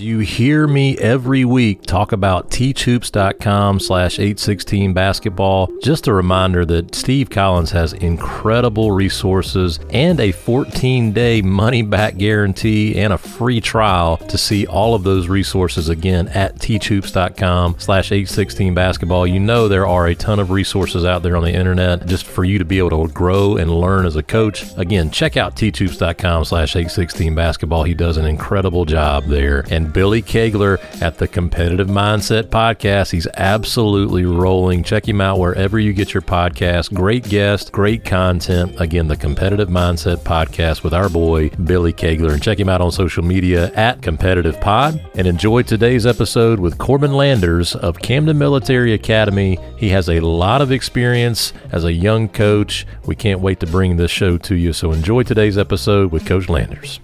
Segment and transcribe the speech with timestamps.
[0.00, 5.68] You hear me every week talk about teachhoops.com slash 816 basketball.
[5.82, 12.16] Just a reminder that Steve Collins has incredible resources and a 14 day money back
[12.16, 18.12] guarantee and a free trial to see all of those resources again at teachhoops.com slash
[18.12, 19.26] 816 basketball.
[19.26, 22.44] You know there are a ton of resources out there on the internet just for
[22.44, 24.64] you to be able to grow and learn as a coach.
[24.76, 27.82] Again, check out teachhoops.com slash 816 basketball.
[27.82, 29.64] He does an incredible job there.
[29.70, 33.10] And Billy Kegler at the Competitive Mindset Podcast.
[33.10, 34.82] He's absolutely rolling.
[34.82, 36.92] Check him out wherever you get your podcast.
[36.92, 38.80] Great guest, great content.
[38.80, 42.32] Again, the Competitive Mindset Podcast with our boy, Billy Kegler.
[42.32, 45.00] And check him out on social media at Competitive Pod.
[45.14, 49.58] And enjoy today's episode with Corbin Landers of Camden Military Academy.
[49.76, 52.86] He has a lot of experience as a young coach.
[53.06, 54.72] We can't wait to bring this show to you.
[54.72, 57.00] So enjoy today's episode with Coach Landers.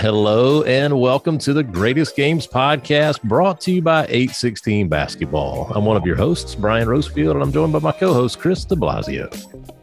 [0.00, 5.70] Hello and welcome to the Greatest Games podcast brought to you by 816 Basketball.
[5.74, 8.64] I'm one of your hosts, Brian Rosefield, and I'm joined by my co host, Chris
[8.64, 9.30] de Blasio.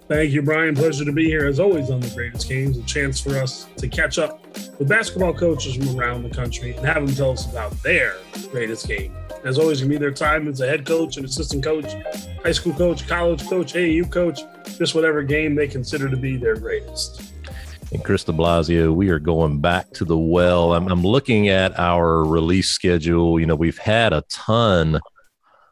[0.07, 0.73] Thank you, Brian.
[0.73, 2.79] Pleasure to be here as always on the Greatest Games.
[2.79, 4.43] A chance for us to catch up
[4.79, 8.15] with basketball coaches from around the country and have them tell us about their
[8.49, 9.15] greatest game.
[9.43, 11.93] As always, gonna be their time as a head coach, an assistant coach,
[12.41, 14.39] high school coach, college coach, AAU coach,
[14.79, 17.36] just whatever game they consider to be their greatest
[17.91, 20.73] and Chris de Blasio, we are going back to the well.
[20.73, 23.39] I'm, I'm, looking at our release schedule.
[23.39, 24.99] You know, we've had a ton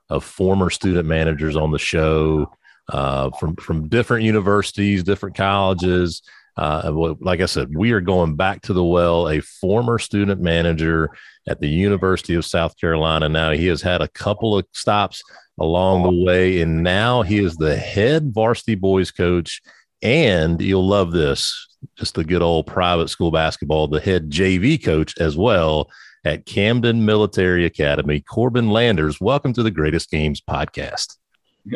[0.09, 2.51] of former student managers on the show
[2.89, 6.21] uh, from from different universities, different colleges.
[6.57, 9.27] Uh, like I said, we are going back to the well.
[9.27, 11.09] A former student manager
[11.49, 13.27] at the University of South Carolina.
[13.27, 15.21] Now he has had a couple of stops
[15.59, 19.61] along the way, and now he is the head varsity boys coach.
[20.01, 25.13] And you'll love this just the good old private school basketball, the head JV coach
[25.19, 25.89] as well
[26.23, 28.19] at Camden Military Academy.
[28.19, 31.17] Corbin Landers, welcome to the Greatest Games podcast.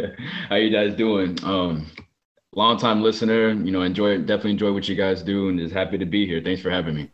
[0.50, 1.38] How you guys doing?
[1.44, 1.88] Um,
[2.56, 5.98] long time listener, you know, enjoy definitely enjoy what you guys do, and is happy
[5.98, 6.42] to be here.
[6.44, 7.12] Thanks for having me.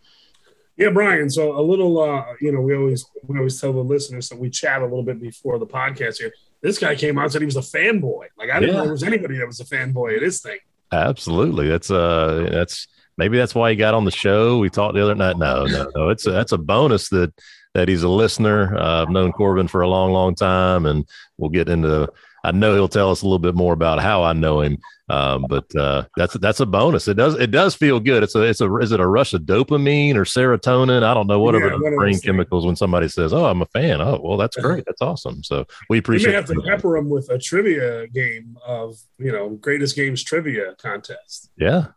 [0.77, 1.29] Yeah, Brian.
[1.29, 4.49] So a little, uh, you know, we always we always tell the listeners that we
[4.49, 6.33] chat a little bit before the podcast here.
[6.61, 8.25] This guy came out and said he was a fanboy.
[8.37, 8.79] Like I didn't yeah.
[8.79, 10.57] know there was anybody that was a fanboy of this thing.
[10.91, 11.67] Absolutely.
[11.67, 12.87] That's uh that's
[13.17, 14.59] maybe that's why he got on the show.
[14.59, 15.37] We talked the other night.
[15.37, 16.09] No, no, no.
[16.09, 17.33] It's a, that's a bonus that
[17.75, 18.75] that he's a listener.
[18.77, 21.05] Uh, I've known Corbin for a long, long time, and
[21.37, 22.09] we'll get into.
[22.43, 24.77] I know he'll tell us a little bit more about how I know him,
[25.09, 27.07] um, but uh, that's that's a bonus.
[27.07, 28.23] It does it does feel good.
[28.23, 31.03] It's a it's a is it a rush of dopamine or serotonin?
[31.03, 33.99] I don't know whatever yeah, the brain chemicals when somebody says, "Oh, I'm a fan."
[33.99, 34.85] Oh, well, that's great.
[34.85, 35.43] That's awesome.
[35.43, 36.27] So we appreciate.
[36.27, 40.23] You may have to pepper them with a trivia game of you know greatest games
[40.23, 41.49] trivia contest.
[41.57, 41.87] Yeah,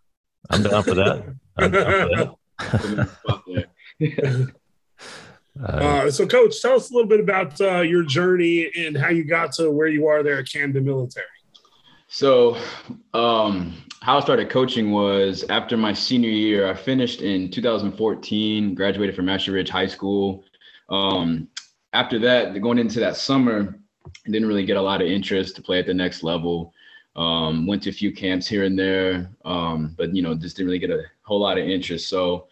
[0.50, 1.24] I'm down for that.
[1.58, 2.36] Down for
[4.00, 4.54] that.
[5.60, 9.24] Uh, so, Coach, tell us a little bit about uh, your journey and how you
[9.24, 11.26] got to where you are there at Camden Military.
[12.06, 12.56] So,
[13.12, 16.70] um, how I started coaching was after my senior year.
[16.70, 20.44] I finished in 2014, graduated from Ashley Ridge High School.
[20.88, 21.48] Um,
[21.92, 23.78] after that, going into that summer,
[24.26, 26.72] didn't really get a lot of interest to play at the next level.
[27.16, 30.68] Um, went to a few camps here and there, um, but you know, just didn't
[30.68, 32.08] really get a whole lot of interest.
[32.08, 32.46] So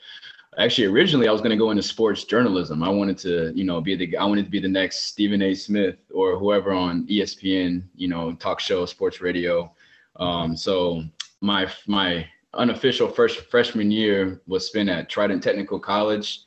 [0.58, 2.82] actually originally I was going to go into sports journalism.
[2.82, 5.54] I wanted to, you know, be the I wanted to be the next Stephen A.
[5.54, 9.72] Smith or whoever on ESPN, you know, talk show, sports radio.
[10.16, 11.04] Um, so
[11.40, 16.40] my my unofficial first freshman year was spent at Trident Technical College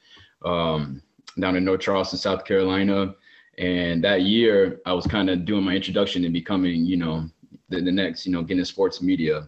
[0.44, 1.02] um,
[1.40, 3.16] down in North Charleston, South Carolina.
[3.58, 7.30] And that year, I was kind of doing my introduction and becoming, you know,
[7.69, 9.47] the, the next, you know, getting sports media.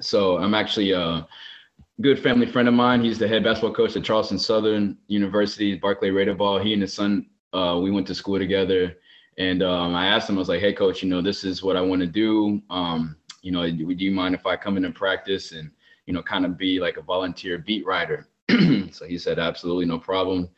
[0.00, 1.26] So I'm actually a
[2.00, 3.02] good family friend of mine.
[3.02, 6.62] He's the head basketball coach at Charleston Southern University, Barclay Radebaugh.
[6.62, 8.96] He and his son, uh, we went to school together.
[9.38, 11.76] And um, I asked him, I was like, hey, coach, you know, this is what
[11.76, 12.60] I want to do.
[12.70, 15.70] Um, you know, do you mind if I come in and practice and,
[16.06, 18.26] you know, kind of be like a volunteer beat writer?
[18.90, 20.48] so he said, absolutely, no problem.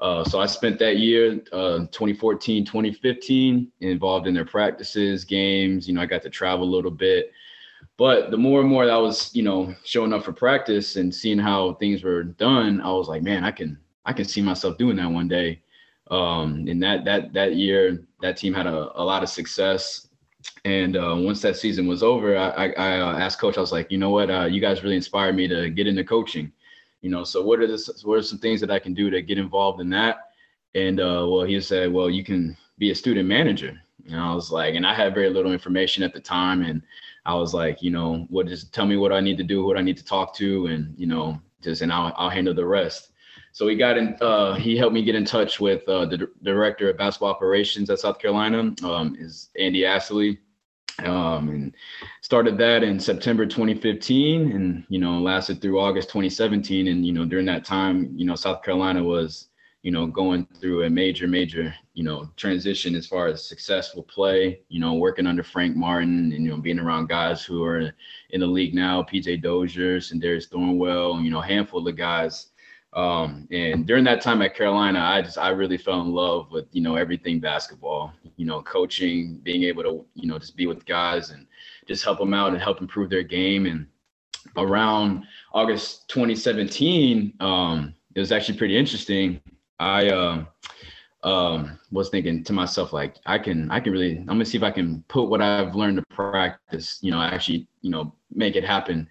[0.00, 5.88] Uh, so I spent that year, uh, 2014, 2015, involved in their practices, games.
[5.88, 7.32] You know, I got to travel a little bit.
[7.96, 11.14] But the more and more that I was, you know, showing up for practice and
[11.14, 14.76] seeing how things were done, I was like, man, I can, I can see myself
[14.76, 15.62] doing that one day.
[16.10, 20.08] Um, and that that that year, that team had a, a lot of success.
[20.64, 23.72] And uh, once that season was over, I, I, I uh, asked coach, I was
[23.72, 26.52] like, you know what, uh, you guys really inspired me to get into coaching
[27.06, 29.22] you know, so what are this, what are some things that I can do to
[29.22, 30.32] get involved in that?
[30.74, 33.80] And uh, well, he said, well, you can be a student manager.
[34.08, 36.82] And I was like, and I had very little information at the time, and
[37.24, 39.78] I was like, you know, what just tell me what I need to do, what
[39.78, 43.12] I need to talk to, and you know, just and I'll I'll handle the rest.
[43.52, 44.16] So he got in.
[44.20, 47.88] Uh, he helped me get in touch with uh, the d- director of basketball operations
[47.88, 50.40] at South Carolina, um, is Andy Astley,
[51.04, 51.76] um, and
[52.22, 56.88] started that in September 2015, and you know lasted through August 2017.
[56.88, 59.48] And you know during that time, you know South Carolina was
[59.82, 64.60] you know going through a major, major you know transition as far as successful play.
[64.68, 67.92] You know working under Frank Martin, and you know being around guys who are
[68.30, 72.48] in the league now, PJ Dozier, and Darius Thornwell, you know a handful of guys
[72.96, 76.66] um, and during that time at Carolina, I just I really fell in love with
[76.72, 78.12] you know everything basketball.
[78.36, 81.46] You know, coaching, being able to you know just be with guys and
[81.86, 83.66] just help them out and help improve their game.
[83.66, 83.86] And
[84.56, 89.42] around August 2017, um, it was actually pretty interesting.
[89.78, 90.48] I um,
[91.22, 94.64] um, was thinking to myself like I can I can really I'm gonna see if
[94.64, 96.98] I can put what I've learned to practice.
[97.02, 99.06] You know, actually you know make it happen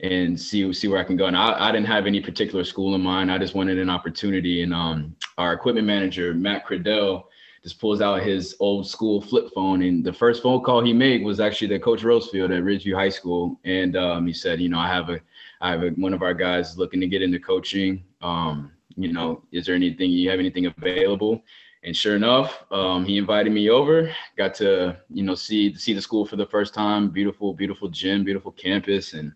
[0.00, 1.26] and see see where I can go.
[1.26, 3.30] And I, I didn't have any particular school in mind.
[3.30, 4.62] I just wanted an opportunity.
[4.62, 7.24] And um, our equipment manager Matt Cradell
[7.62, 11.24] just pulls out his old school flip phone, and the first phone call he made
[11.24, 14.78] was actually to Coach Rosefield at Ridgeview High School, and um, he said, you know,
[14.78, 15.20] I have a
[15.60, 18.04] I have a, one of our guys looking to get into coaching.
[18.20, 21.42] Um, you know, is there anything you have anything available?
[21.82, 24.14] And sure enough, um, he invited me over.
[24.36, 27.10] Got to you know see see the school for the first time.
[27.10, 29.32] Beautiful, beautiful gym, beautiful campus, and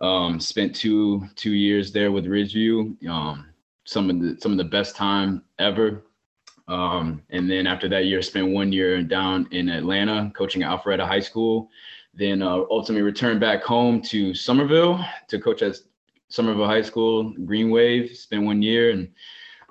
[0.00, 3.06] um, spent two two years there with Ridgeview.
[3.08, 3.46] Um,
[3.84, 6.04] some of the some of the best time ever.
[6.66, 11.06] Um, and then after that year, spent one year down in Atlanta coaching at Alpharetta
[11.06, 11.68] High School.
[12.14, 15.76] Then uh, ultimately returned back home to Summerville to coach at
[16.28, 18.16] Summerville High School, Green Wave.
[18.16, 19.10] Spent one year and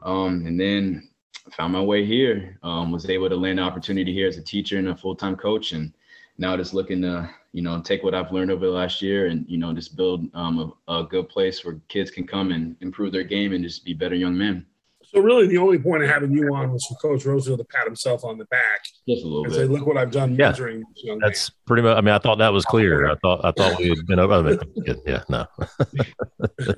[0.03, 1.09] um, and then
[1.51, 2.59] found my way here.
[2.63, 5.35] Um, was able to land an opportunity here as a teacher and a full time
[5.35, 5.93] coach, and
[6.37, 9.45] now just looking to you know, take what I've learned over the last year and,
[9.47, 13.13] you know, just build um, a, a, good place where kids can come and improve
[13.13, 14.65] their game and just be better young men.
[15.03, 17.85] So really the only point of having you on was for Coach Rosefield to pat
[17.85, 18.83] himself on the back.
[19.07, 19.59] Just a little and bit.
[19.59, 20.51] say, look what I've done yeah.
[20.51, 20.83] That's man.
[21.21, 23.07] That's pretty much, I mean, I thought that was clear.
[23.07, 24.57] I thought, I thought we had been over.
[25.05, 25.45] yeah, no.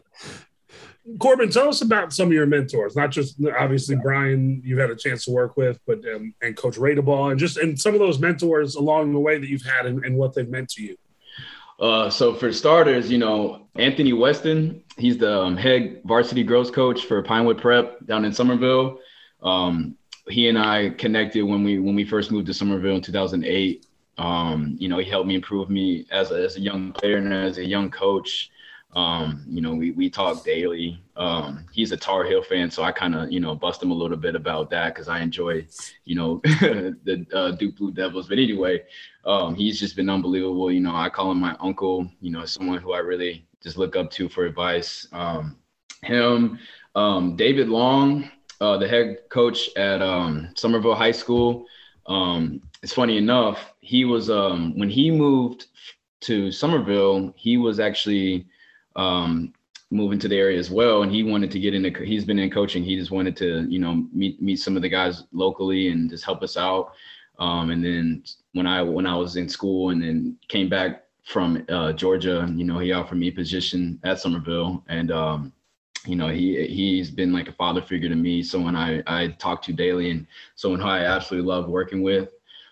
[1.20, 4.96] Corbin, tell us about some of your mentors, not just obviously Brian you've had a
[4.96, 8.20] chance to work with, but um, and Coach Radebaugh, and just and some of those
[8.20, 10.98] mentors along the way that you've had and, and what they've meant to you.
[11.80, 17.06] Uh, so for starters, you know Anthony Weston, he's the um, head varsity girls coach
[17.06, 19.00] for Pinewood Prep down in Summerville.
[19.44, 19.96] Um,
[20.28, 23.86] he and I connected when we when we first moved to Summerville in 2008.
[24.18, 27.34] Um, you know, he helped me improve me as a, as a young player and
[27.34, 28.50] as a young coach.
[28.96, 31.04] Um, you know, we we talk daily.
[31.18, 33.94] Um, he's a Tar Heel fan, so I kind of you know bust him a
[33.94, 35.68] little bit about that because I enjoy,
[36.06, 38.30] you know, the uh, Duke Blue Devils.
[38.30, 38.84] But anyway,
[39.26, 40.72] um, he's just been unbelievable.
[40.72, 42.10] You know, I call him my uncle.
[42.22, 45.08] You know, someone who I really just look up to for advice.
[45.12, 45.58] Um,
[46.02, 46.58] him,
[46.96, 48.32] um, David Long,
[48.62, 51.66] uh, the head coach at um, Summerville High School.
[52.82, 55.66] It's funny enough, he was when he moved
[56.22, 58.48] to Summerville, he was actually
[58.96, 59.54] um,
[59.92, 62.04] moving to the area as well, and he wanted to get into.
[62.04, 62.84] He's been in coaching.
[62.84, 66.26] He just wanted to, you know, meet meet some of the guys locally and just
[66.26, 66.94] help us out.
[67.40, 71.66] Um, and then when I when I was in school and then came back from
[71.70, 75.54] uh, Georgia, you know, he offered me a position at Summerville, and um,
[76.06, 79.62] you know, he he's been like a father figure to me, someone I I talk
[79.64, 82.30] to daily, and someone who I absolutely love working with.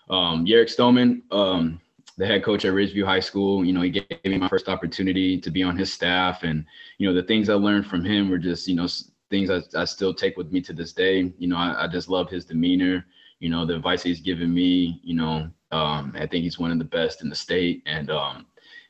[0.09, 1.79] Um, Yerrick Stoneman, um,
[2.17, 3.65] the head coach at Ridgeview High School.
[3.65, 6.65] You know, he gave me my first opportunity to be on his staff, and
[6.97, 8.87] you know, the things I learned from him were just you know
[9.29, 11.33] things I, I still take with me to this day.
[11.37, 13.05] You know, I, I just love his demeanor.
[13.39, 14.99] You know, the advice he's given me.
[15.03, 18.45] You know, um, I think he's one of the best in the state, and um,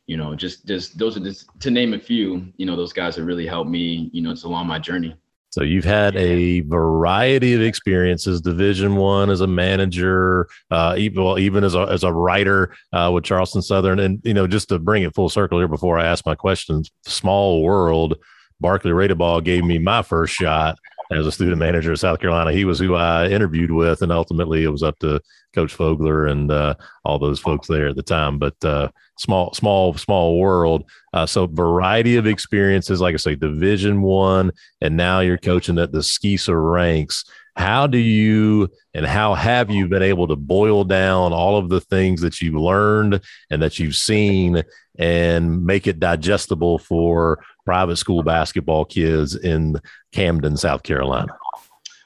[0.06, 2.52] you know, just just those are just to name a few.
[2.58, 4.10] You know, those guys have really helped me.
[4.14, 5.16] You know, it's along my journey.
[5.54, 8.42] So you've had a variety of experiences.
[8.42, 13.12] Division One as a manager, uh, even well, even as a as a writer uh,
[13.14, 16.08] with Charleston Southern, and you know, just to bring it full circle here before I
[16.08, 18.16] ask my questions, small world.
[18.62, 20.80] Barclay Radebaugh gave me my first shot
[21.14, 22.52] as a student manager of South Carolina.
[22.52, 25.22] He was who I interviewed with, and ultimately it was up to
[25.54, 28.40] Coach Fogler and uh, all those folks there at the time.
[28.40, 30.90] But uh, small, small, small world.
[31.14, 34.52] Uh, so variety of experiences, like I say, Division One,
[34.82, 37.26] and now you're coaching at the SCISA ranks.
[37.56, 41.82] How do you and how have you been able to boil down all of the
[41.82, 44.64] things that you've learned and that you've seen
[44.98, 49.80] and make it digestible for private school basketball kids in
[50.12, 51.32] Camden, South Carolina?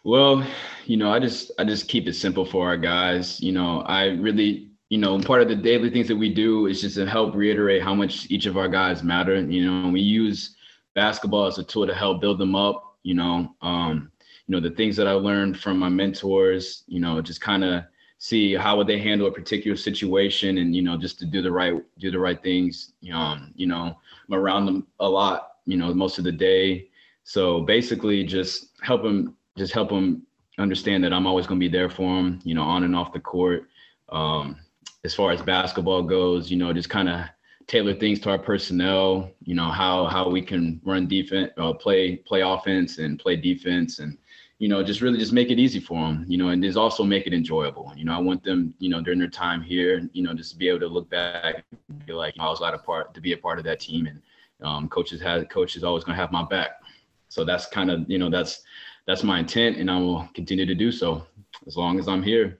[0.04, 0.46] Well,
[0.86, 3.42] you know, I just I just keep it simple for our guys.
[3.42, 6.82] You know, I really you know, part of the daily things that we do is
[6.82, 9.36] just to help reiterate how much each of our guys matter.
[9.40, 10.56] You know, we use
[10.96, 12.98] basketball as a tool to help build them up.
[13.04, 14.12] You know, um,
[14.48, 16.84] you know the things that I learned from my mentors.
[16.88, 17.84] You know, just kind of
[18.20, 21.52] see how would they handle a particular situation, and you know, just to do the
[21.52, 22.94] right do the right things.
[23.14, 23.98] Um, you know,
[24.28, 25.54] I'm around them a lot.
[25.66, 26.90] You know, most of the day.
[27.24, 30.26] So basically, just help them, just help them
[30.60, 32.40] understand that I'm always going to be there for them.
[32.44, 33.68] You know, on and off the court.
[34.10, 34.58] Um,
[35.04, 37.26] as far as basketball goes, you know, just kind of
[37.68, 42.18] tailor things to our personnel, you know, how how we can run defense, uh, play
[42.18, 44.18] play offense and play defense and
[44.60, 47.04] you know, just really just make it easy for them, you know, and just also
[47.04, 47.94] make it enjoyable.
[47.96, 50.58] You know, I want them, you know, during their time here, you know, just to
[50.58, 53.22] be able to look back and be like, you know, I was a part to
[53.22, 54.22] be a part of that team and
[54.64, 56.82] um, coaches had coaches always going to have my back.
[57.30, 58.64] So that's kind of, you know, that's
[59.06, 61.28] that's my intent and I will continue to do so
[61.68, 62.60] as long as I'm here.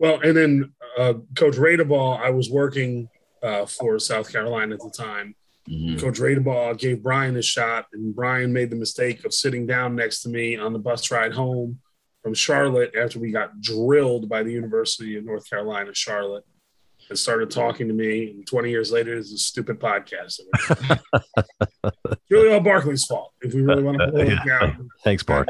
[0.00, 3.08] Well, and then uh, Coach Radebaugh, I was working
[3.42, 5.36] uh, for South Carolina at the time.
[5.68, 5.98] Mm-hmm.
[5.98, 10.22] Coach Radebaugh gave Brian a shot, and Brian made the mistake of sitting down next
[10.22, 11.78] to me on the bus ride home
[12.22, 16.44] from Charlotte after we got drilled by the University of North Carolina, Charlotte,
[17.08, 18.30] and started talking to me.
[18.30, 20.40] And 20 years later, it's a stupid podcast.
[20.40, 24.88] it's really all Barclay's fault if we really want to pull it down.
[25.04, 25.48] Thanks, Bark.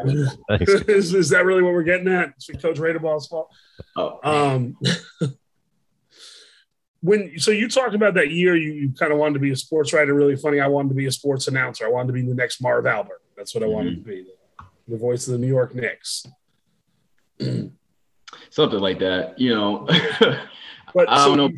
[0.48, 0.70] Thanks.
[0.88, 2.34] is, is, that really what we're getting at?
[2.38, 3.50] Is Coach Radebaugh's fault?
[3.96, 4.18] Oh.
[4.22, 4.76] Um,
[7.02, 9.56] when so you talked about that year you, you kind of wanted to be a
[9.56, 10.60] sports writer really funny.
[10.60, 11.84] I wanted to be a sports announcer.
[11.84, 13.20] I wanted to be the next marv albert.
[13.36, 14.02] That's what i wanted mm-hmm.
[14.02, 16.24] to be the, the, voice of the new york knicks.
[18.50, 19.88] Something like that you know.
[20.94, 21.50] But i don't know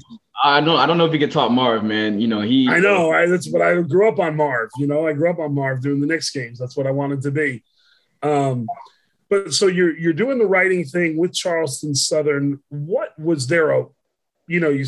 [0.44, 2.20] i know i don't know if you could talk marv man.
[2.20, 5.08] You know he i know I, that's what i grew up on marv you know?
[5.08, 6.56] I grew up on marv doing the Knicks games.
[6.58, 7.64] That's what i wanted to be.
[8.22, 8.68] Um
[9.28, 12.60] but so you're you're doing the writing thing with charleston southern.
[12.68, 13.86] What was there a
[14.46, 14.84] you know, you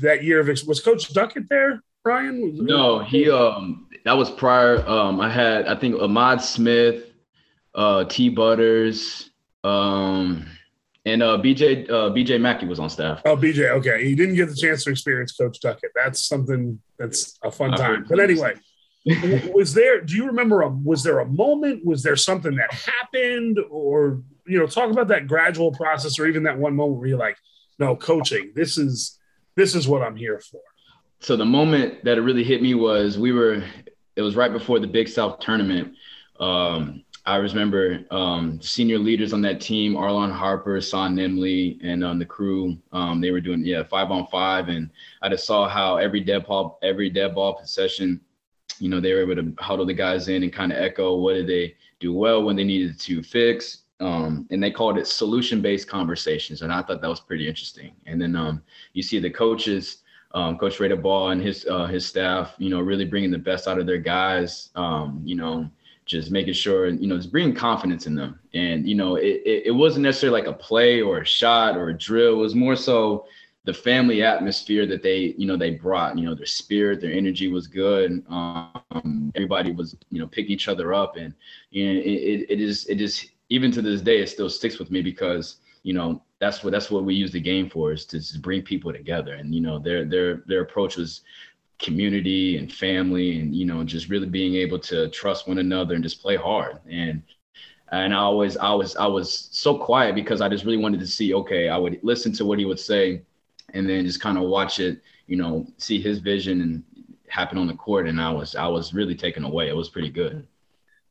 [0.00, 2.64] that year of was Coach Duckett there, Brian?
[2.64, 4.86] No, he um that was prior.
[4.88, 7.12] Um, I had I think Ahmad Smith,
[7.74, 9.30] uh, T Butters,
[9.64, 10.46] um,
[11.04, 13.22] and uh, BJ uh, BJ Mackey was on staff.
[13.24, 14.04] Oh, BJ, okay.
[14.04, 15.90] He didn't get the chance to experience Coach Duckett.
[15.94, 18.06] That's something that's a fun time.
[18.08, 18.54] But anyway.
[19.54, 23.58] was there do you remember a was there a moment was there something that happened
[23.70, 27.18] or you know talk about that gradual process or even that one moment where you're
[27.18, 27.38] like
[27.78, 28.52] no coaching.
[28.54, 29.18] This is
[29.56, 30.60] this is what I'm here for.
[31.20, 33.62] So the moment that it really hit me was we were
[34.16, 35.94] it was right before the Big South tournament.
[36.40, 42.12] Um, I remember um, senior leaders on that team, Arlon Harper, Saah Nimley, and on
[42.12, 42.78] um, the crew.
[42.92, 46.46] Um, they were doing yeah five on five, and I just saw how every dead
[46.46, 48.20] ball every dead ball possession,
[48.78, 51.34] you know, they were able to huddle the guys in and kind of echo what
[51.34, 55.88] did they do well when they needed to fix, um, and they called it solution-based
[55.88, 57.92] conversations, and I thought that was pretty interesting.
[58.06, 58.62] And then um,
[58.92, 59.98] you see the coaches,
[60.32, 63.78] um, Coach Radebaugh and his uh, his staff, you know, really bringing the best out
[63.78, 64.70] of their guys.
[64.74, 65.70] Um, you know,
[66.04, 68.38] just making sure, you know, just bringing confidence in them.
[68.54, 71.88] And you know, it, it, it wasn't necessarily like a play or a shot or
[71.88, 72.34] a drill.
[72.34, 73.26] It was more so
[73.64, 76.16] the family atmosphere that they, you know, they brought.
[76.16, 78.24] You know, their spirit, their energy was good.
[78.30, 81.34] Um, everybody was, you know, picking each other up, and
[81.70, 84.90] you know, it, it is it is even to this day, it still sticks with
[84.90, 88.20] me because you know that's what that's what we use the game for is to
[88.40, 89.34] bring people together.
[89.34, 91.22] And you know their their their approach was
[91.78, 96.04] community and family, and you know just really being able to trust one another and
[96.04, 96.78] just play hard.
[96.88, 97.22] And
[97.90, 101.06] and I always I was I was so quiet because I just really wanted to
[101.06, 101.34] see.
[101.34, 103.22] Okay, I would listen to what he would say,
[103.74, 105.00] and then just kind of watch it.
[105.26, 106.84] You know, see his vision and
[107.28, 109.68] happen on the court, and I was I was really taken away.
[109.68, 110.46] It was pretty good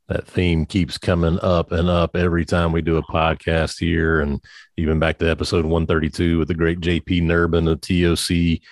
[0.07, 4.21] that theme keeps coming up and up every time we do a podcast here.
[4.21, 4.41] And
[4.77, 8.67] even back to episode 132 with the great jp nerbun of toc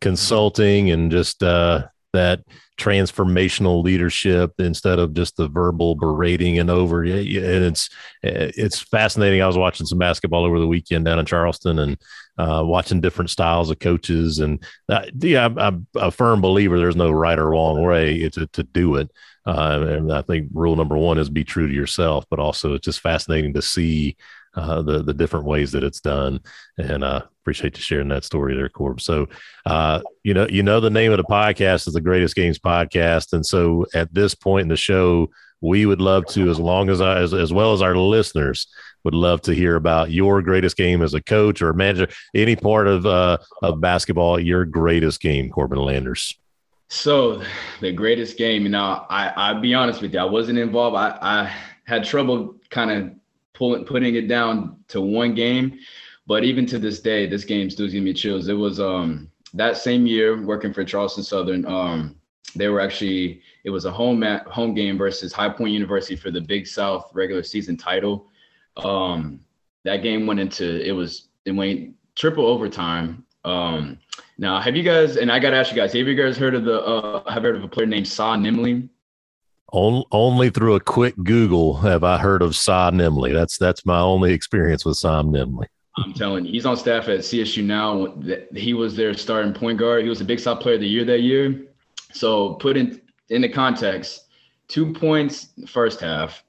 [0.00, 2.40] consulting and just uh, that
[2.78, 7.02] transformational leadership instead of just the verbal berating and over.
[7.02, 7.90] And it's
[8.22, 9.42] it's fascinating.
[9.42, 11.98] I was watching some basketball over the weekend down in charleston and
[12.38, 14.38] uh, watching different styles of coaches.
[14.38, 18.46] And uh, yeah I'm, I'm, a firm believer there's no right or wrong way to,
[18.46, 19.10] to do it
[19.48, 22.84] uh, and I think rule number one is be true to yourself, but also it's
[22.84, 24.14] just fascinating to see
[24.54, 26.40] uh, the the different ways that it's done.
[26.76, 29.00] And I uh, appreciate you sharing that story there, Corb.
[29.00, 29.26] So,
[29.64, 33.32] uh, you know, you know, the name of the podcast is the Greatest Games Podcast,
[33.32, 35.30] and so at this point in the show,
[35.62, 38.66] we would love to, as long as I, as, as well as our listeners,
[39.02, 42.54] would love to hear about your greatest game as a coach or a manager, any
[42.54, 46.38] part of uh, of basketball, your greatest game, Corbin Landers.
[46.88, 47.42] So
[47.80, 50.96] the greatest game, you know, I I'll be honest with you, I wasn't involved.
[50.96, 51.54] I, I
[51.84, 53.12] had trouble kind of
[53.54, 55.78] pulling putting it down to one game,
[56.26, 58.48] but even to this day, this game still gives me chills.
[58.48, 61.66] It was um that same year working for Charleston Southern.
[61.66, 62.16] Um,
[62.56, 66.30] they were actually it was a home at home game versus High Point University for
[66.30, 68.28] the Big South regular season title.
[68.76, 69.40] Um,
[69.84, 73.26] that game went into it was it went triple overtime.
[73.44, 73.98] Um,
[74.38, 75.16] now, have you guys?
[75.16, 76.80] And I got to ask you guys: Have you guys heard of the?
[76.80, 78.88] Uh, have heard of a player named Saah Nimley?
[79.70, 83.32] Only through a quick Google have I heard of Saah Nimley.
[83.32, 85.66] That's that's my only experience with Saah Nimley.
[85.98, 88.14] I'm telling you, he's on staff at CSU now.
[88.54, 90.04] He was their starting point guard.
[90.04, 91.66] He was a Big South Player of the Year that year.
[92.12, 94.26] So put in in the context,
[94.68, 96.44] two points first half,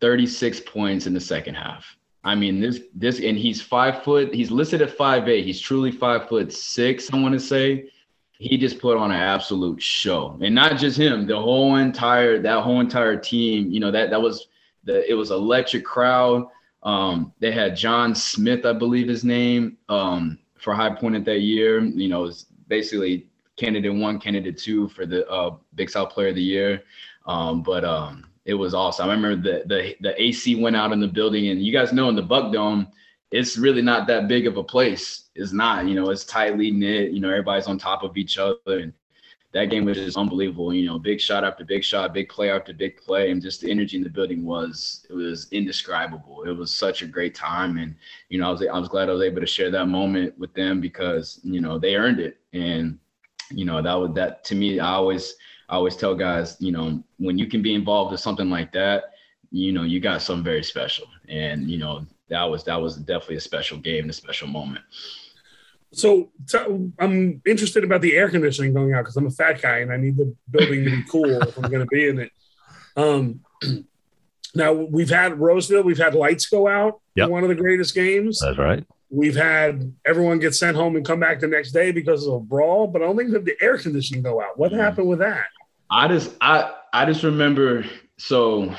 [0.00, 1.97] 36 points in the second half.
[2.24, 4.34] I mean, this this and he's five foot.
[4.34, 5.44] He's listed at five eight.
[5.44, 7.12] He's truly five foot six.
[7.12, 7.90] I want to say
[8.38, 11.26] he just put on an absolute show, and not just him.
[11.26, 13.70] The whole entire that whole entire team.
[13.70, 14.48] You know that that was
[14.84, 16.46] the it was electric crowd.
[16.82, 21.40] Um, they had John Smith, I believe his name, um, for High Point at that
[21.40, 21.80] year.
[21.80, 26.36] You know, was basically candidate one, candidate two for the uh, Big South Player of
[26.36, 26.82] the Year.
[27.26, 29.10] Um, but um, it was awesome.
[29.10, 32.08] I remember the, the the AC went out in the building, and you guys know
[32.08, 32.88] in the Buck Dome,
[33.30, 35.28] it's really not that big of a place.
[35.34, 37.12] It's not, you know, it's tightly knit.
[37.12, 38.94] You know, everybody's on top of each other, and
[39.52, 40.72] that game was just unbelievable.
[40.72, 43.70] You know, big shot after big shot, big play after big play, and just the
[43.70, 46.44] energy in the building was it was indescribable.
[46.44, 47.94] It was such a great time, and
[48.30, 50.54] you know, I was I was glad I was able to share that moment with
[50.54, 52.98] them because you know they earned it, and
[53.50, 54.80] you know that was that to me.
[54.80, 55.34] I always
[55.68, 59.12] I always tell guys, you know, when you can be involved with something like that,
[59.50, 63.36] you know, you got something very special, and you know that was that was definitely
[63.36, 64.84] a special game, a special moment.
[65.92, 69.78] So, so I'm interested about the air conditioning going out because I'm a fat guy
[69.78, 72.32] and I need the building to be cool if I'm going to be in it.
[72.94, 73.40] Um,
[74.54, 77.00] now we've had Roseville, we've had lights go out.
[77.14, 77.30] Yep.
[77.30, 78.40] One of the greatest games.
[78.40, 78.84] That's right.
[79.10, 82.40] We've had everyone get sent home and come back the next day because of a
[82.40, 84.58] brawl, but I don't think that the air conditioning go out.
[84.58, 85.46] What mm happened with that?
[85.90, 87.84] I just I I just remember
[88.18, 88.74] so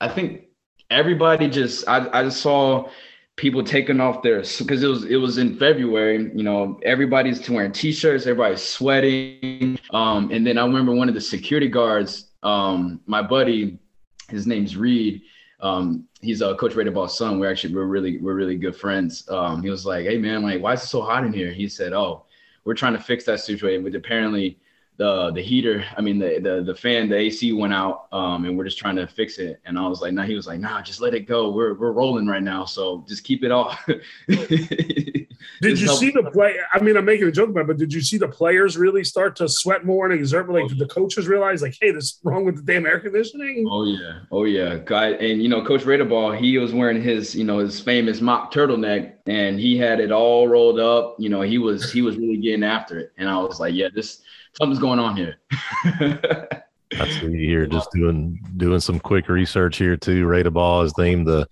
[0.00, 0.44] I think
[0.90, 2.88] everybody just I, I just saw
[3.36, 7.72] people taking off their because it was it was in February, you know, everybody's wearing
[7.72, 9.78] t-shirts, everybody's sweating.
[9.90, 13.78] Um, and then I remember one of the security guards, um, my buddy,
[14.28, 15.22] his name's Reed.
[15.60, 17.38] Um, he's a uh, coach Radebaugh son.
[17.38, 19.28] We're actually we're really we're really good friends.
[19.28, 21.52] Um, he was like, Hey man, like why is it so hot in here?
[21.52, 22.26] He said, Oh,
[22.64, 23.82] we're trying to fix that situation.
[23.82, 24.58] But apparently
[24.96, 28.56] the the heater, I mean the the the fan, the AC went out, um, and
[28.56, 29.60] we're just trying to fix it.
[29.64, 31.50] And I was like, nah, he was like, nah, just let it go.
[31.50, 33.84] We're we're rolling right now, so just keep it off.
[34.28, 36.56] did you see the play?
[36.72, 39.02] I mean, I'm making a joke about it, but did you see the players really
[39.02, 40.48] start to sweat more and exert?
[40.48, 43.66] Like, did the coaches realize, like, hey, this is wrong with the damn air conditioning?
[43.68, 45.10] Oh yeah, oh yeah, guy.
[45.10, 49.14] And you know, Coach Radebaugh, he was wearing his, you know, his famous mock turtleneck,
[49.26, 51.16] and he had it all rolled up.
[51.18, 53.88] You know, he was he was really getting after it, and I was like, yeah,
[53.92, 54.22] this
[54.56, 55.36] something's going on here.
[57.00, 60.26] I see you here just doing doing some quick research here too.
[60.26, 61.48] Radebaugh is named the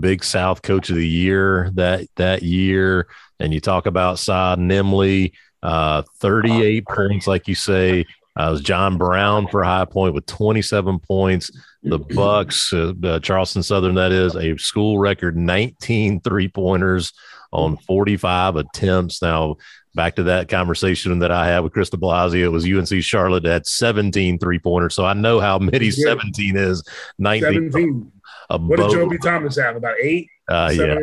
[0.00, 3.06] Big South Coach of the Year that that year,
[3.38, 8.04] and you talk about Saah Nimley, uh, 38 points, like you say.
[8.38, 11.50] Uh, it was John Brown for High Point with 27 points.
[11.86, 17.12] The Bucks, uh, uh, Charleston Southern, that is a school record 19 three pointers
[17.52, 19.22] on 45 attempts.
[19.22, 19.56] Now,
[19.94, 22.44] back to that conversation that I had with Chris de Blasio.
[22.44, 24.94] It was UNC Charlotte that 17 three pointers.
[24.94, 26.04] So I know how many yeah.
[26.04, 26.84] 17 is.
[27.18, 27.72] 19.
[27.72, 28.12] 17.
[28.48, 29.74] What did Joby Thomas have?
[29.76, 30.28] About eight?
[30.48, 30.94] Uh, yeah,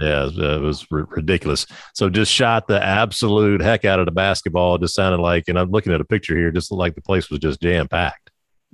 [0.00, 1.66] yeah, it was r- ridiculous.
[1.94, 4.76] So just shot the absolute heck out of the basketball.
[4.76, 7.28] It just sounded like, and I'm looking at a picture here, just like the place
[7.28, 8.25] was just jam packed.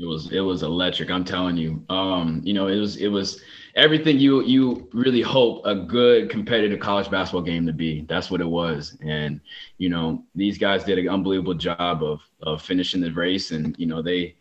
[0.03, 1.13] It was it was electric.
[1.13, 1.85] I'm telling you.
[1.89, 3.41] Um, you know, it was it was
[3.77, 8.05] everything you you really hope a good competitive college basketball game to be.
[8.09, 8.99] That's what it was.
[9.01, 9.41] And
[9.79, 13.87] you know, these guys did an unbelievable job of of finishing the race, and you
[13.87, 14.35] know they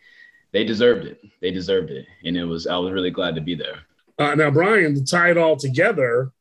[0.51, 1.21] they deserved it.
[1.41, 3.81] They deserved it, and it was I was really glad to be there.
[4.17, 6.31] Uh, now, Brian, to tie it all together,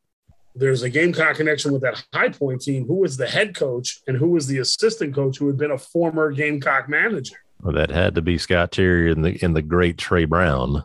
[0.55, 2.87] there's a Gamecock connection with that High Point team.
[2.87, 5.79] Who was the head coach and who was the assistant coach who had been a
[5.79, 7.37] former Gamecock manager?
[7.62, 10.85] Well, that had to be Scott Cherry and the in the great Trey Brown.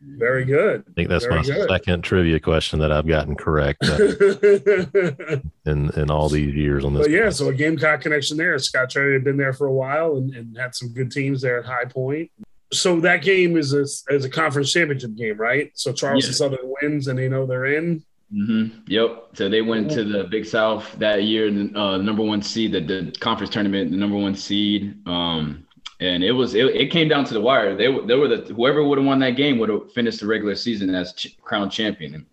[0.00, 0.84] Very good.
[0.88, 1.68] I think that's Very my good.
[1.68, 3.96] second trivia question that I've gotten correct uh,
[5.70, 7.06] in in all these years on this.
[7.06, 8.58] But yeah, so a Gamecock connection there.
[8.58, 11.58] Scott Cherry had been there for a while and, and had some good teams there
[11.58, 12.30] at High Point.
[12.72, 15.70] So that game is a, is a conference championship game, right?
[15.74, 16.36] So Charleston yeah.
[16.36, 18.04] Southern wins and they know they're in.
[18.32, 18.80] Mm-hmm.
[18.88, 19.28] Yep.
[19.34, 23.16] So they went to the Big South that year, uh, number one seed, the, the
[23.20, 25.06] conference tournament, the number one seed.
[25.06, 25.65] Um,
[26.00, 27.74] and it was it, it came down to the wire.
[27.74, 30.54] They they were the whoever would have won that game would have finished the regular
[30.54, 32.14] season as ch- crown champion.
[32.14, 32.26] And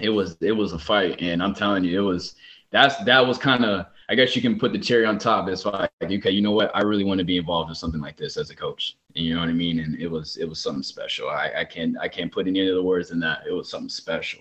[0.00, 2.36] it was it was a fight, and I'm telling you, it was
[2.70, 5.48] that's that was kind of I guess you can put the cherry on top.
[5.48, 6.70] It's like okay, you know what?
[6.74, 9.34] I really want to be involved in something like this as a coach, and you
[9.34, 9.80] know what I mean.
[9.80, 11.28] And it was it was something special.
[11.28, 13.42] I, I can't I can't put any other words in that.
[13.48, 14.40] It was something special.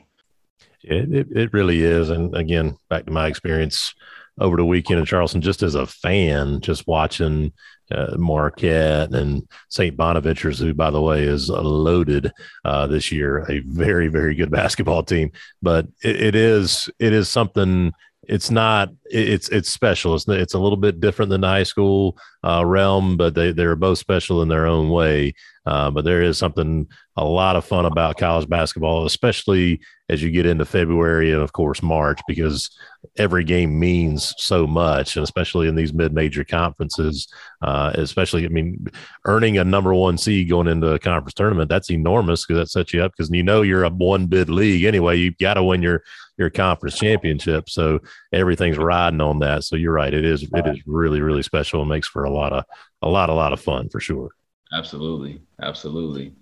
[0.82, 2.10] It, it, it really is.
[2.10, 3.94] And again, back to my experience
[4.40, 7.52] over the weekend in Charleston, just as a fan, just watching
[7.92, 9.96] uh, Marquette and St.
[9.96, 12.32] Bonaventure's, who, by the way, is loaded
[12.66, 15.32] uh, this year, a very, very good basketball team.
[15.62, 17.94] But it, it is it is something.
[18.28, 18.90] It's not.
[19.06, 20.14] It's it's special.
[20.14, 23.76] It's it's a little bit different than the high school uh, realm, but they they're
[23.76, 25.34] both special in their own way.
[25.66, 30.32] Uh, but there is something a lot of fun about college basketball, especially as you
[30.32, 32.70] get into February and, of course, March, because
[33.18, 37.28] every game means so much, and especially in these mid-major conferences.
[37.62, 38.88] Uh, especially, I mean,
[39.26, 42.94] earning a number one seed going into a conference tournament that's enormous because that sets
[42.94, 45.18] you up because you know you're a one bid league anyway.
[45.18, 46.04] You've got to win your
[46.38, 48.00] your conference championship, so
[48.32, 49.66] everything's riding on that.
[49.66, 52.54] So you're right; it is it is really really special and makes for a lot
[52.54, 52.64] of
[53.02, 54.32] a lot a lot of fun for sure.
[54.74, 56.34] Absolutely, absolutely,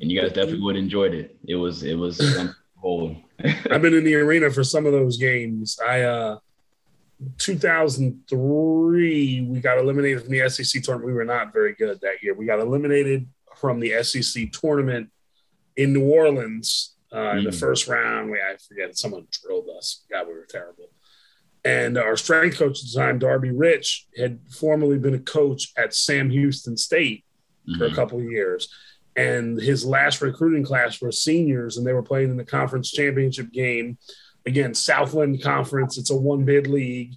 [0.00, 1.36] and you guys definitely would have enjoyed it.
[1.46, 2.20] It was it was
[2.76, 3.16] whole.
[3.70, 5.78] I've been in the arena for some of those games.
[5.86, 6.38] I uh
[7.38, 11.06] 2003 we got eliminated from the SEC tournament.
[11.06, 12.34] We were not very good that year.
[12.34, 15.10] We got eliminated from the SEC tournament
[15.76, 17.38] in New Orleans uh, mm.
[17.38, 17.60] in the mm.
[17.60, 18.30] first round.
[18.30, 20.04] We I forget someone drilled us.
[20.10, 20.90] God, we were terrible.
[21.64, 25.94] And our strength coach at the time, Darby Rich, had formerly been a coach at
[25.94, 27.24] Sam Houston State
[27.68, 27.78] mm-hmm.
[27.78, 27.96] for a mm-hmm.
[27.96, 28.68] couple of years.
[29.16, 33.50] And his last recruiting class were seniors, and they were playing in the conference championship
[33.50, 33.96] game.
[34.44, 37.14] Again, Southland Conference, it's a one bid league.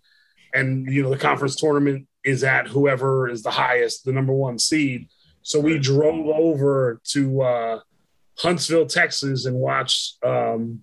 [0.54, 4.58] And, you know, the conference tournament is at whoever is the highest, the number one
[4.58, 5.10] seed.
[5.42, 7.80] So we drove over to uh,
[8.38, 10.82] Huntsville, Texas, and watched um,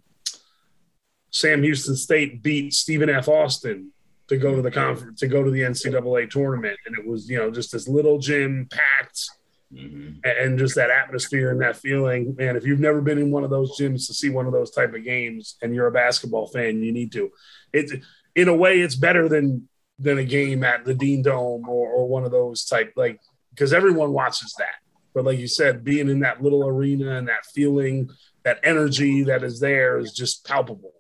[1.31, 3.29] Sam Houston State beat Stephen F.
[3.29, 3.93] Austin
[4.29, 7.39] to go to the conference to go to the NCAA tournament, and it was you
[7.39, 9.31] know just this little gym packed
[9.75, 10.21] Mm-hmm.
[10.23, 12.37] and just that atmosphere and that feeling.
[12.39, 14.71] Man, if you've never been in one of those gyms to see one of those
[14.71, 17.33] type of games, and you're a basketball fan, you need to.
[17.73, 17.93] It's
[18.37, 22.07] in a way, it's better than than a game at the Dean Dome or, or
[22.07, 23.19] one of those type like
[23.51, 24.77] because everyone watches that.
[25.13, 28.09] But like you said, being in that little arena and that feeling,
[28.45, 30.93] that energy that is there is just palpable.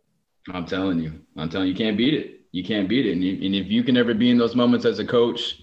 [0.53, 2.41] I'm telling you, I'm telling you, you can't beat it.
[2.51, 3.13] You can't beat it.
[3.13, 5.61] And if you can ever be in those moments as a coach,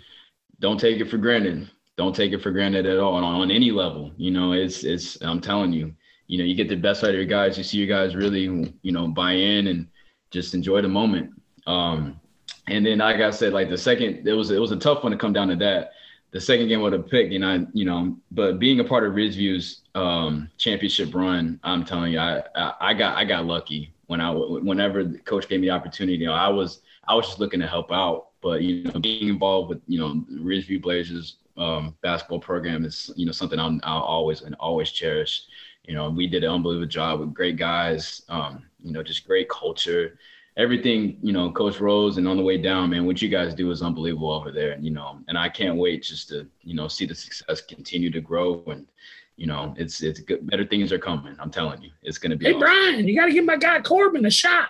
[0.62, 3.72] don't take it for granted don't take it for granted at all on, on any
[3.72, 4.12] level.
[4.18, 5.94] You know, it's it's I'm telling you,
[6.28, 7.58] you know, you get the best out of your guys.
[7.58, 9.88] You see your guys really, you know, buy in and
[10.32, 11.32] just enjoy the moment.
[11.68, 12.20] Um,
[12.68, 15.12] and then like I said, like the second, it was it was a tough one
[15.12, 15.92] to come down to that.
[16.32, 19.14] The second game with a pick, and I, you know, but being a part of
[19.14, 24.20] Ridgeview's um, championship run, I'm telling you, I, I, I got I got lucky when
[24.20, 26.18] I whenever the coach gave me the opportunity.
[26.18, 29.28] You know, I was I was just looking to help out, but you know, being
[29.30, 34.02] involved with you know Ridgeview Blazers um, basketball program is you know something I'll, I'll,
[34.02, 35.44] always and always cherish.
[35.84, 38.22] You know, we did an unbelievable job with great guys.
[38.30, 40.18] Um, you know, just great culture.
[40.56, 43.72] Everything, you know, Coach Rose and on the way down, man, what you guys do
[43.72, 44.78] is unbelievable over there.
[44.80, 48.22] You know, and I can't wait just to, you know, see the success continue to
[48.22, 48.88] grow and
[49.36, 50.46] you know, it's it's good.
[50.48, 51.36] Better things are coming.
[51.40, 52.46] I'm telling you, it's going to be.
[52.46, 52.62] Hey, awesome.
[52.62, 54.70] Brian, you got to give my guy Corbin a shot.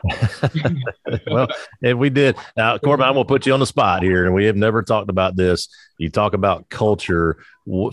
[1.28, 1.48] well,
[1.82, 4.34] if we did now, Corbin, I'm going to put you on the spot here, and
[4.34, 5.68] we have never talked about this.
[5.98, 7.44] You talk about culture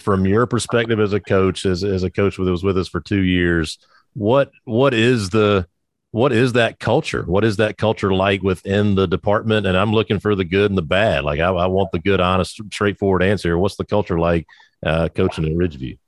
[0.00, 3.00] from your perspective as a coach, as as a coach that was with us for
[3.00, 3.78] two years.
[4.14, 5.66] What what is the
[6.12, 7.22] what is that culture?
[7.22, 9.66] What is that culture like within the department?
[9.66, 11.24] And I'm looking for the good and the bad.
[11.24, 13.56] Like I, I want the good, honest, straightforward answer.
[13.58, 14.46] What's the culture like
[14.84, 15.98] uh, coaching at Ridgeview?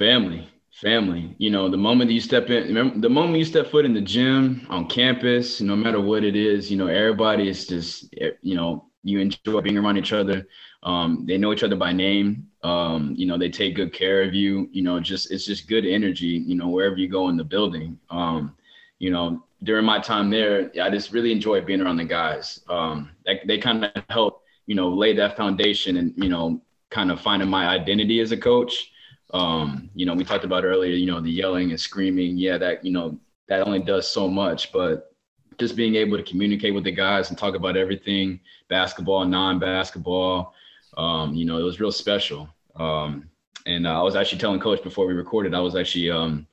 [0.00, 1.34] Family, family.
[1.36, 4.00] You know, the moment you step in, remember, the moment you step foot in the
[4.00, 8.56] gym on campus, no matter what it is, you know, everybody is just, eh, you
[8.56, 10.48] know, you enjoy being around each other.
[10.84, 12.48] Um, they know each other by name.
[12.62, 14.70] Um, you know, they take good care of you.
[14.72, 16.42] You know, just it's just good energy.
[16.46, 18.00] You know, wherever you go in the building.
[18.08, 18.56] Um,
[19.00, 22.60] you know, during my time there, I just really enjoyed being around the guys.
[22.70, 27.10] Um, they, they kind of help, you know, lay that foundation and you know, kind
[27.10, 28.92] of finding my identity as a coach.
[29.32, 32.36] Um, you know, we talked about earlier, you know, the yelling and screaming.
[32.36, 35.14] Yeah, that, you know, that only does so much, but
[35.58, 40.54] just being able to communicate with the guys and talk about everything basketball, non basketball,
[40.96, 42.48] um, you know, it was real special.
[42.76, 43.28] Um,
[43.66, 46.46] and uh, I was actually telling coach before we recorded, I was actually um,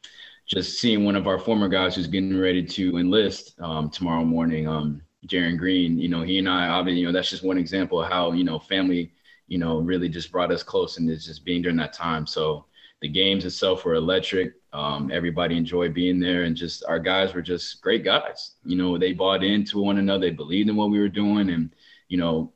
[0.45, 4.67] just seeing one of our former guys who's getting ready to enlist um, tomorrow morning,
[4.67, 5.97] um, Jaron Green.
[5.97, 8.43] You know, he and I, obviously, you know, that's just one example of how, you
[8.43, 9.11] know, family,
[9.47, 12.27] you know, really just brought us close and it's just being during that time.
[12.27, 12.65] So
[13.01, 14.53] the games itself were electric.
[14.73, 18.55] Um, everybody enjoyed being there, and just our guys were just great guys.
[18.65, 21.73] You know, they bought into one another, they believed in what we were doing, and
[22.09, 22.51] you know,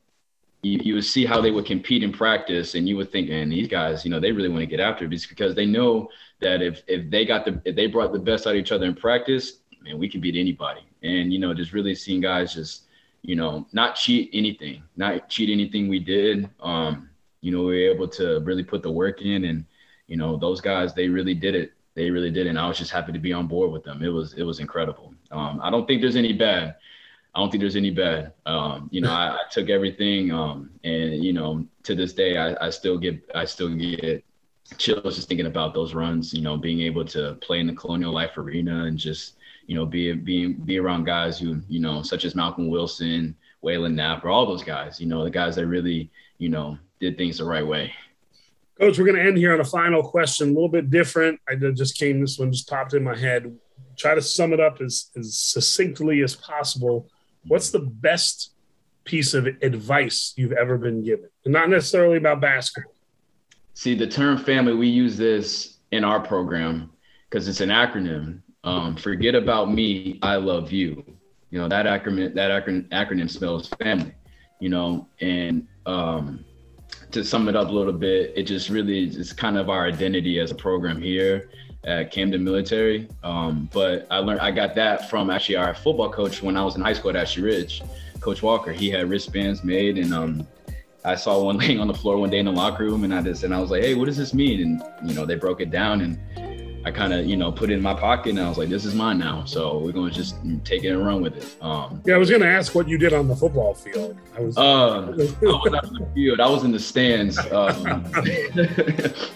[0.63, 3.51] you, you would see how they would compete in practice, and you would think, and
[3.51, 6.61] these guys, you know, they really want to get after it because they know that
[6.61, 8.95] if if they got the if they brought the best out of each other in
[8.95, 10.81] practice, man, we can beat anybody.
[11.03, 12.83] And you know, just really seeing guys just
[13.21, 16.49] you know not cheat anything, not cheat anything we did.
[16.59, 17.09] Um,
[17.41, 19.65] you know, we were able to really put the work in, and
[20.11, 21.71] you know, those guys they really did it.
[21.93, 24.03] They really did, and I was just happy to be on board with them.
[24.03, 25.13] It was it was incredible.
[25.31, 26.75] Um, I don't think there's any bad.
[27.33, 28.33] I don't think there's any bad.
[28.45, 32.67] Um, you know, I, I, took everything, um, and you know, to this day, I,
[32.67, 34.25] I still get I still get
[34.77, 36.33] chills just thinking about those runs.
[36.33, 39.85] You know, being able to play in the Colonial Life Arena and just you know
[39.85, 44.29] be being be around guys who you know such as Malcolm Wilson, Waylon Knapp, or
[44.29, 44.99] all those guys.
[44.99, 47.93] You know, the guys that really you know did things the right way.
[48.81, 51.39] Coach, we're going to end here on a final question, a little bit different.
[51.47, 53.55] I just came, this one just popped in my head.
[53.95, 57.07] Try to sum it up as, as succinctly as possible
[57.47, 58.53] what's the best
[59.03, 61.29] piece of advice you've ever been given?
[61.45, 62.93] And not necessarily about basketball.
[63.75, 66.91] See, the term family, we use this in our program
[67.29, 68.41] because it's an acronym.
[68.63, 71.03] Um, forget about me, I love you.
[71.51, 74.13] You know, that acronym, that acronym, acronym spells family,
[74.59, 76.45] you know, and um,
[77.11, 80.39] to sum it up a little bit, it just really is kind of our identity
[80.39, 81.49] as a program here
[81.83, 83.07] at Camden Military.
[83.23, 86.75] Um, but I learned I got that from actually our football coach when I was
[86.75, 87.81] in high school at Ashley Ridge,
[88.19, 88.71] Coach Walker.
[88.71, 90.47] He had wristbands made, and um,
[91.03, 93.21] I saw one laying on the floor one day in the locker room, and I
[93.21, 95.61] just and I was like, "Hey, what does this mean?" And you know, they broke
[95.61, 96.19] it down, and
[96.83, 98.85] I kind of, you know, put it in my pocket and I was like, this
[98.85, 99.45] is mine now.
[99.45, 101.55] So we're going to just take it and run with it.
[101.61, 104.17] Um, yeah, I was going to ask what you did on the football field.
[104.35, 105.61] I was, uh, I was on
[105.93, 106.39] the field.
[106.39, 108.05] I was in the stands um,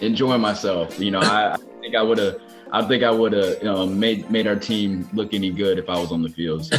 [0.00, 0.98] enjoying myself.
[0.98, 2.40] You know, I, I think I would have,
[2.72, 5.88] I think I would have you know, made, made our team look any good if
[5.88, 6.64] I was on the field.
[6.64, 6.76] So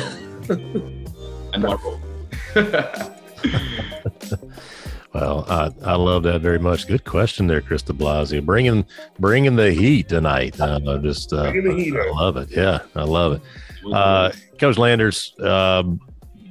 [1.54, 1.80] I know
[5.14, 6.88] Well, I, I love that very much.
[6.88, 8.46] Good question there, Chris De Blasio.
[8.46, 8.86] Bringing
[9.20, 10.60] bringing the heat tonight.
[10.60, 12.50] Uh, just uh, I love it.
[12.52, 13.42] Yeah, I love it.
[13.94, 16.00] Uh, Coach Landers, um,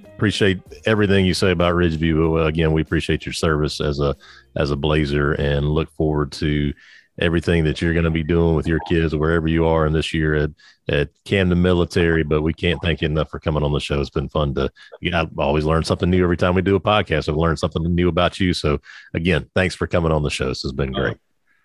[0.07, 2.47] appreciate everything you say about Ridgeview.
[2.47, 4.16] Again, we appreciate your service as a
[4.57, 6.73] as a Blazer and look forward to
[7.19, 10.13] everything that you're going to be doing with your kids wherever you are in this
[10.13, 10.51] year at,
[10.89, 12.23] at Camden Military.
[12.23, 14.01] But we can't thank you enough for coming on the show.
[14.01, 16.77] It's been fun to, you know, I always learn something new every time we do
[16.77, 17.29] a podcast.
[17.29, 18.53] I've learned something new about you.
[18.53, 18.81] So
[19.15, 20.49] again, thanks for coming on the show.
[20.49, 21.17] This has been great.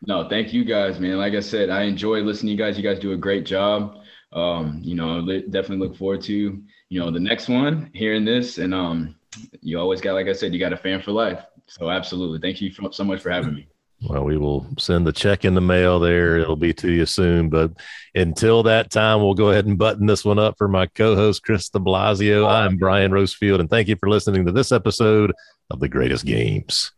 [0.07, 1.17] No, thank you guys, man.
[1.17, 2.77] Like I said, I enjoy listening to you guys.
[2.77, 3.97] You guys do a great job.
[4.33, 8.57] Um, you know, definitely look forward to, you know, the next one, hearing this.
[8.57, 9.15] And um,
[9.61, 11.43] you always got, like I said, you got a fan for life.
[11.67, 12.39] So absolutely.
[12.39, 13.67] Thank you so much for having me.
[14.03, 16.37] Well, we will send the check in the mail there.
[16.37, 17.49] It'll be to you soon.
[17.49, 17.73] But
[18.15, 21.43] until that time, we'll go ahead and button this one up for my co host,
[21.43, 22.49] Chris de Blasio.
[22.49, 25.33] I'm Brian Rosefield, and thank you for listening to this episode
[25.69, 26.89] of The Greatest Games.